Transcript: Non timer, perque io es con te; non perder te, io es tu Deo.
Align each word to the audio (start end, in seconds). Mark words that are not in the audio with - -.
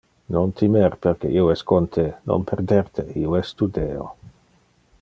Non 0.35 0.51
timer, 0.59 0.87
perque 1.05 1.29
io 1.41 1.43
es 1.55 1.61
con 1.71 1.89
te; 1.97 2.05
non 2.31 2.47
perder 2.53 2.81
te, 2.97 3.07
io 3.25 3.37
es 3.41 3.53
tu 3.61 3.69
Deo. 3.77 4.09